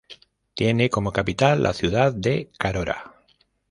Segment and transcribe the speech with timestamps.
[0.55, 3.13] Tiene como capital la ciudad de Carora.